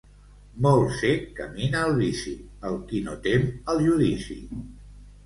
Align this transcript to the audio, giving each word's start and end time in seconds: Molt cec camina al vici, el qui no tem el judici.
Molt 0.65 0.93
cec 1.01 1.27
camina 1.39 1.83
al 1.89 1.93
vici, 1.99 2.33
el 2.71 2.79
qui 2.87 3.03
no 3.09 3.13
tem 3.29 3.45
el 3.75 3.83
judici. 3.89 4.39